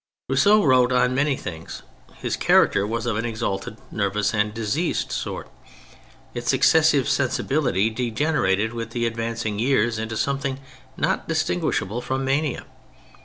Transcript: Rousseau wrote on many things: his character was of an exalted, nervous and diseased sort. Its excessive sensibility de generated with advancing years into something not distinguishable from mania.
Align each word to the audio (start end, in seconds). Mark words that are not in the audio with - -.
Rousseau 0.29 0.63
wrote 0.65 0.91
on 0.91 1.13
many 1.13 1.37
things: 1.37 1.83
his 2.15 2.35
character 2.35 2.87
was 2.87 3.05
of 3.05 3.17
an 3.17 3.23
exalted, 3.25 3.77
nervous 3.91 4.33
and 4.33 4.51
diseased 4.51 5.11
sort. 5.11 5.47
Its 6.33 6.53
excessive 6.53 7.07
sensibility 7.07 7.91
de 7.91 8.09
generated 8.09 8.73
with 8.73 8.95
advancing 8.95 9.59
years 9.59 9.99
into 9.99 10.17
something 10.17 10.59
not 10.97 11.27
distinguishable 11.27 12.01
from 12.01 12.25
mania. 12.25 12.65